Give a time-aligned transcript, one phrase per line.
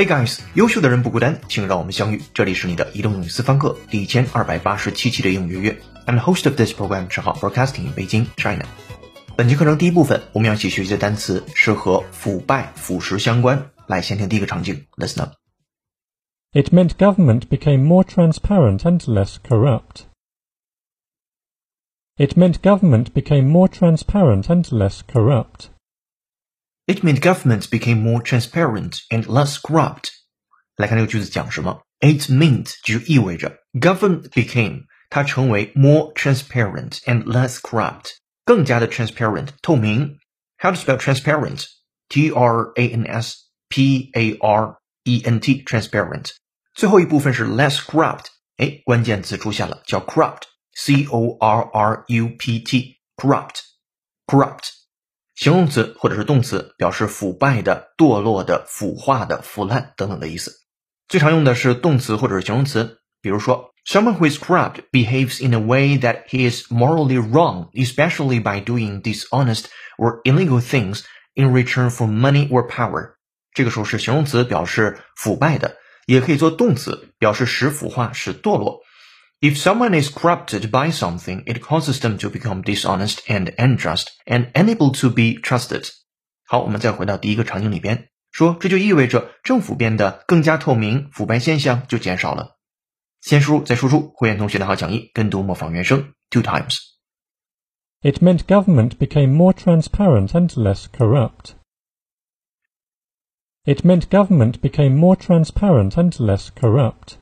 [0.00, 2.22] Hey guys，优秀的人不孤单，请让我们相遇。
[2.32, 5.82] 这里是你的移动英语私房课第一千二百八十七期的英语约约。
[6.06, 8.64] I'm the host of this program，陈浩，broadcasting in Beijing, China。
[9.36, 13.72] 本节课程第一部分，我们要一起学习的单词是和腐败、腐蚀相关。
[13.88, 15.34] 来，先听第一个场景，Listen up。
[16.54, 20.04] It meant government became more transparent and less corrupt.
[22.16, 25.68] It meant government became more transparent and less corrupt.
[26.85, 30.09] It meant government became more transparent and less corrupt。
[30.75, 31.81] 来看这个句子讲什么？
[31.99, 38.11] It meant 就意味着 government became 它成为 more transparent and less corrupt，
[38.43, 40.19] 更加的 transparent 透明。
[40.57, 43.37] How to spell transparent？T R A N S
[43.69, 46.31] P A R E N T transparent。
[46.73, 48.25] 最后一部分是 less corrupt，
[48.57, 54.69] 哎，关键词出现了，叫 corrupt，C O R R U P T，corrupt，corrupt。
[55.40, 60.52] 形容词或者是动词，表示腐败的、堕落的、腐化的、腐烂等等的意思。
[61.08, 69.00] 最常用的是动词或者是形容词，比如说，Someone who is corrupt behaves in a way that he is morally wrong, especially by doing
[69.00, 69.64] dishonest
[69.96, 73.12] or illegal things in return for money or power。
[73.54, 78.80] 这个时候是形容词，表示腐败的，也可以做动词，表示使腐化、使堕落。
[79.41, 84.91] If someone is corrupted by something, it causes them to become dishonest and unjust and unable
[84.99, 85.89] to be trusted.
[86.47, 92.57] 好，我们再回到第一个场景里边，说这就意味着政府变得更加透明，腐败现象就减少了。
[93.21, 96.77] 先输入再输出，会员同学的好讲义，跟读模仿原声 two times。
[98.01, 101.55] It meant government became more transparent and less corrupt.
[103.63, 107.17] It meant government became more transparent and less corrupt.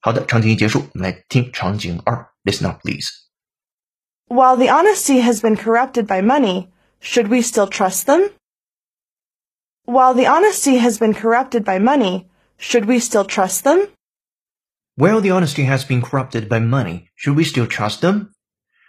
[0.00, 3.06] 好的，场景一结束，我们来听场景二，listen up please。
[4.26, 6.68] While the honesty has been corrupted by money,
[7.00, 8.30] should we still trust them?
[9.86, 12.26] While the honesty has been corrupted by money,
[12.58, 13.88] should we still trust them?
[14.96, 18.30] While the honesty has been corrupted by money, should we still trust them?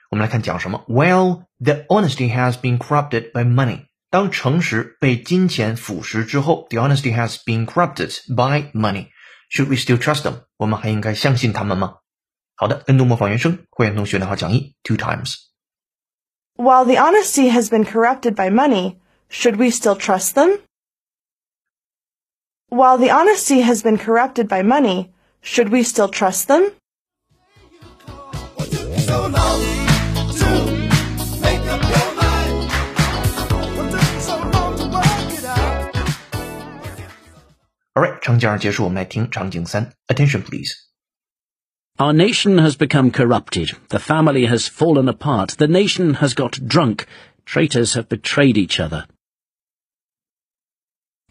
[0.10, 0.86] 我们来看讲什么。
[0.88, 9.08] While the honesty has been corrupted by money，当诚实被金钱腐蚀之后，the honesty has been corrupted by money。
[9.50, 10.46] Should we still trust them？
[10.58, 11.98] 我们还应该相信他们吗？
[12.56, 15.36] 好的，跟读模仿原声，会员同学的好讲义 two times。
[16.56, 18.98] While the honesty has been corrupted by money,
[19.30, 20.60] should we still trust them?
[22.70, 25.12] While the honesty has been corrupted by money,
[25.42, 26.72] should we still trust them?
[38.00, 39.94] Alright，场景二结束，我们来听场景三。
[40.08, 40.74] Attention please。
[41.98, 43.74] Our nation has become corrupted.
[43.88, 45.56] The family has fallen apart.
[45.56, 47.06] The nation has got drunk.
[47.46, 49.06] Traitors have betrayed each other.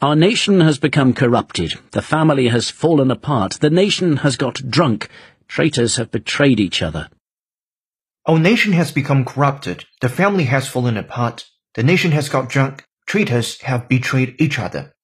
[0.00, 1.78] Our nation has become corrupted.
[1.90, 3.58] The family has fallen apart.
[3.60, 5.10] The nation has got drunk.
[5.48, 7.10] Traitors have betrayed each other.
[8.26, 9.84] Our nation has become corrupted.
[10.00, 11.44] The family has fallen apart.
[11.74, 12.84] The nation has got drunk.
[13.06, 14.94] Traitors have betrayed each other.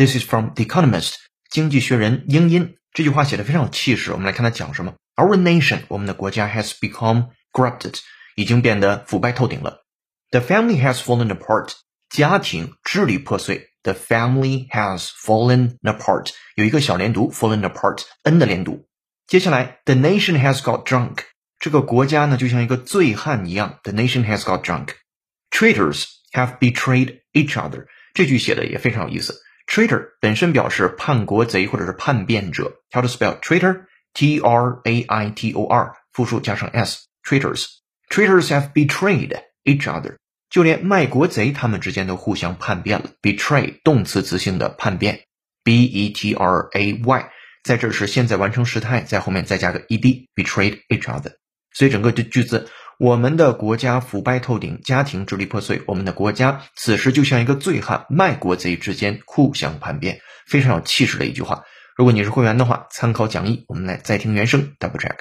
[0.00, 1.14] This is from The Economist，
[1.50, 2.76] 经济学人英音。
[2.92, 4.12] 这句话写的非常有气势。
[4.12, 4.94] 我们来看它讲什么。
[5.16, 7.94] Our nation，我们的国家 has become corrupted，
[8.34, 9.84] 已经变得腐败透顶了。
[10.30, 11.72] The family has fallen apart，
[12.10, 13.70] 家庭支离破碎。
[13.82, 18.88] The family has fallen apart，有一个小连读，fallen apart，n 的连读。
[19.26, 21.20] 接下来，the nation has got drunk，
[21.58, 23.78] 这个国家呢就像一个醉汉一样。
[23.84, 27.86] The nation has got drunk。Traitors have betrayed each other。
[28.12, 29.40] 这句写的也非常有意思。
[29.71, 32.81] Traitor 本身表示叛国贼或者是叛变者。
[32.91, 33.85] How to spell traitor?
[34.13, 37.05] T R A I T O R，复数加上 s。
[37.23, 37.67] Traitors.
[38.09, 40.17] Traitors have betrayed each other.
[40.49, 43.11] 就连卖国贼他们之间都互相叛变了。
[43.21, 45.21] Betray 动词词性的叛变。
[45.63, 47.29] B E T R A Y，
[47.63, 50.27] 在这是现在完成时态，在后面再加个 e d。
[50.35, 51.31] Betrayed each other。
[51.73, 52.67] 所以整个这句子，
[52.98, 55.82] 我们的国家腐败透顶，家庭支离破碎。
[55.86, 61.64] 我们的国家此时就像一个醉汉，卖国贼之间互相叛变，非常有气势的一句话。
[61.96, 65.16] 如果你是会员的话，参考讲义，我们来再听原声，double check。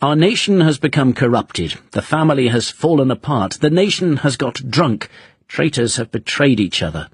[0.00, 1.74] Our nation has become corrupted.
[1.92, 3.58] The family has fallen apart.
[3.60, 5.08] The nation has got drunk.
[5.48, 7.08] Traitors have betrayed each other.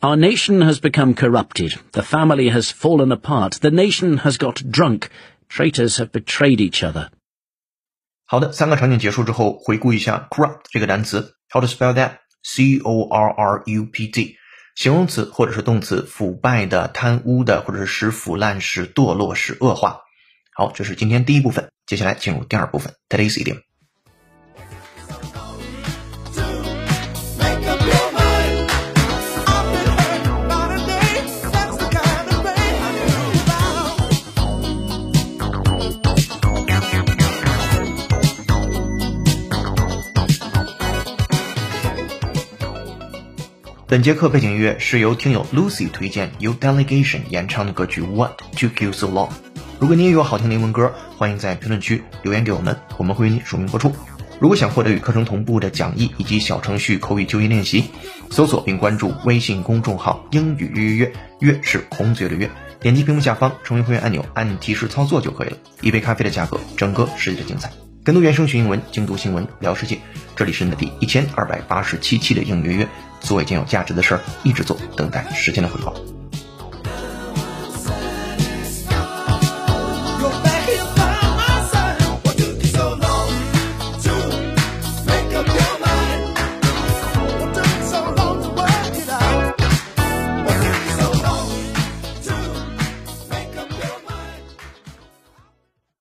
[0.00, 1.78] Our nation has become corrupted.
[1.92, 3.60] The family has fallen apart.
[3.60, 5.08] The nation has got drunk.
[5.48, 7.10] Traitors have betrayed each other.
[8.29, 14.35] 好的，三个场景结束之后，回顾一下 corrupt 这个单词，how to spell that？C O R R U P T，
[14.75, 20.01] 形容词或者是动词，腐败的、贪污的，或者是使腐烂、使堕落、使恶化。
[20.53, 23.61] 好，这是今天第一部分，接下来进入第二部分，Today's idiom。
[43.89, 49.29] 本节课背景音乐是由听友 Lucy 推荐，由 Delegation 演唱的歌曲 What Took You So Long。
[49.79, 53.93] 如果你也有好听的英文歌，欢迎在评论区留言给我们，我们会为你署名播出。
[54.41, 57.85] 如果想获得与课程同步的讲义以及小程序口语就业练习，
[58.29, 62.51] 搜索并关注微信公众号“英语约约约”，约是孔子约的约。
[62.81, 65.57] 点击屏幕下方成为会员按钮，按提示操作就可以了。
[65.79, 67.71] 一杯咖啡的价格，整个世界的精彩。
[68.07, 69.99] 更多原声学英文，精读新闻，聊世界。
[70.33, 72.87] 这里是你的第一千二百八十七期的应约约，
[73.19, 75.93] 做一件有价值的事儿，一直做，等待时间的回报。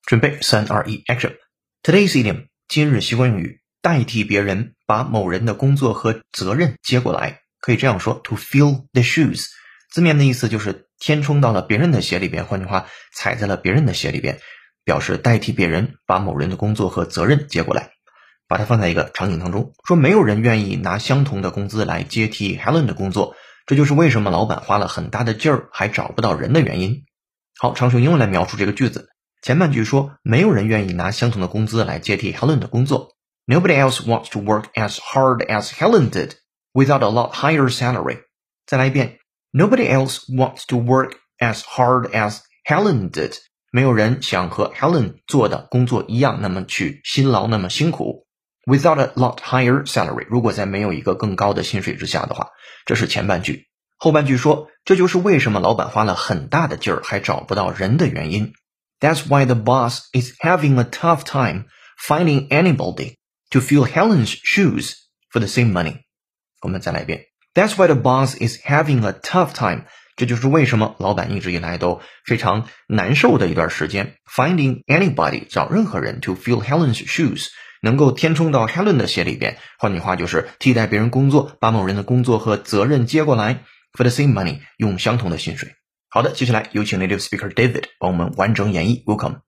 [0.06, 1.45] 准备，三二一，Action！
[1.86, 9.44] Today's idiom 今日习惯用语，代替别人把某人的工作和责任接过来，可以这样说：to fill the shoes。
[9.92, 14.40] 字面的意思就是填充到了别人的鞋里边，换句话，踩在了别人的鞋里边，
[14.82, 17.92] 表示代替别人把某人的工作和责任接过来。
[18.48, 27.04] 把它放在一个场景当中，说没有人愿意拿相同的工资来接替 Helen 的工作，这就是为什么老板花了很大的劲儿还找不到人的原因。
[27.56, 29.08] 好，常用英文来描述这个句子。
[29.46, 33.14] 前半句说没有人愿意拿相同的工资来接替 Helen 的工作。
[33.46, 36.32] Nobody else wants to work as hard as Helen did
[36.72, 38.22] without a lot higher salary。
[38.66, 39.20] 再来一遍
[39.52, 43.36] ，Nobody else wants to work as hard as Helen did。
[43.70, 48.26] 没有人想和 Helen 做的工作一样，那么去辛劳，那么辛苦。
[48.66, 52.48] Without a lot higher salary，如果在没有一个更高的薪水之下的话，
[52.84, 53.68] 这是前半句。
[53.96, 58.52] 后半句说，这就是为什么老板花了很大的劲儿还找不到人的原因。
[59.00, 61.66] That's why the boss is having a tough time
[61.98, 63.16] finding anybody
[63.50, 64.94] to fill Helen's shoes
[65.30, 65.98] for the same money.
[66.62, 67.26] 我们再来一遍。
[67.54, 69.84] That's why the boss is having a tough time.
[70.16, 74.16] 这就是为什么老板一直以来都非常难受的一段时间。
[74.34, 77.48] Finding anybody 找任何人 to fill Helen's shoes
[77.82, 79.58] 能够填充到 Helen 的鞋里边。
[79.78, 83.64] 换句话就是替代别人工作，把某人的工作和责任接过来。
[83.92, 85.74] For the same money，用相同的薪水。
[86.15, 89.03] 好的，接下来有请 native speaker David 帮我们完整演绎。
[89.05, 89.41] Welcome。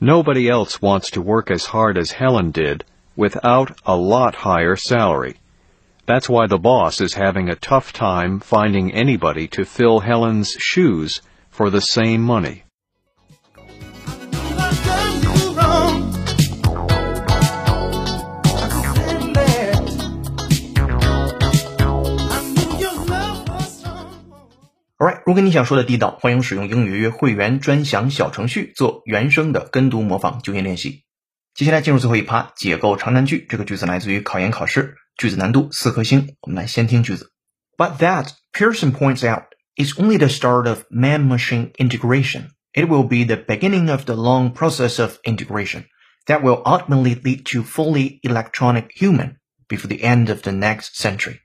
[0.00, 2.82] Nobody else wants to work as hard as Helen did
[3.16, 5.34] without a lot higher salary.
[6.06, 11.20] That's why the boss is having a tough time finding anybody to fill Helen's shoes
[11.50, 12.62] for the same money.
[25.24, 31.04] 如果你想说的地道，欢迎使用英语约会员专享小程序做原声的跟读模仿就业练习。
[31.54, 33.46] 接下来进入最后一趴，解构长难句。
[33.48, 36.34] 这个句子来自于考研考试，句子难度四颗星。
[36.40, 37.30] 我们来先听句子。
[37.76, 39.44] But that Pearson points out
[39.76, 42.48] is only the start of man-machine integration.
[42.72, 45.84] It will be the beginning of the long process of integration
[46.26, 49.36] that will ultimately lead to fully electronic human
[49.68, 51.38] before the end of the next century.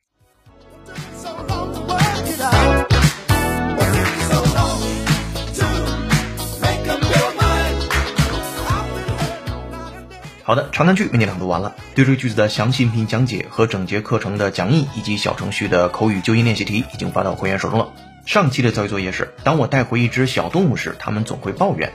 [10.48, 11.76] 好的，长难句为你朗读完了。
[11.94, 17.90] 对这个句子的详细音频讲解和整节课程的讲义以及小程序的口语纠音练习题已经发到会员手中了。
[18.24, 21.92] 上期的教育作业是：当我带回一只小动物时，它们总会抱怨。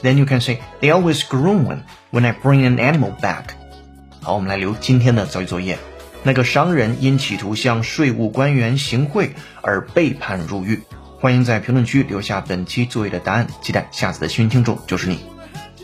[0.00, 1.80] Then you can say they always groan
[2.12, 3.46] when I bring an animal back。
[4.22, 5.76] 好，我们来留今天的教育作业。
[6.22, 10.84] 那个商人因企图向税务官员行贿而被判入狱。
[11.18, 15.18] 欢迎在评论区留下本期作业的答案，期待下次的幸运听众就是你。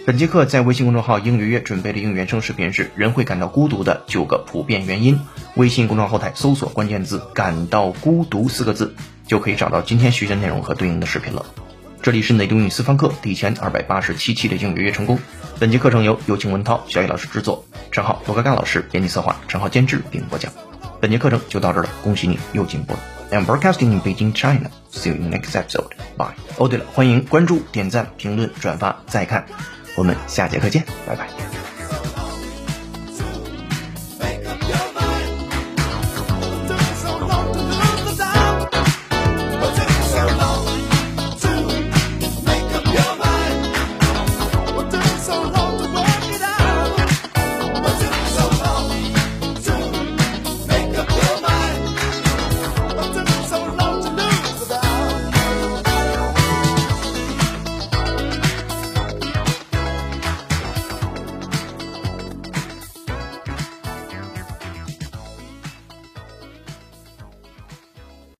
[0.06, 5.18] 本节课在微信公众号“英语约”准备的英语原声视频是“人会感到孤独的九个普遍原因”。
[5.56, 8.94] 微信公众号后台搜索关键字“感到孤独”四个字，
[9.26, 11.46] 就可以找到今天学习的内容和对应的视频了。
[12.02, 15.18] 这里是内东英语私房课第一千二百八十七期的英语约成功。
[15.58, 20.52] 本节课程由有请文涛、小野老师制作，陈浩、罗嘎嘎老师编辑策划，陈浩监制并播讲。
[21.00, 22.98] 本节课程就到这儿了，恭喜你又进步了。
[23.30, 24.70] I'm broadcasting in Beijing, China.
[24.92, 25.92] See you in next episode.
[26.18, 26.34] Bye.
[26.58, 29.46] 哦，对了，欢迎关注、点赞、评论、转发、再看。
[29.96, 31.63] 我们下节课见，拜拜。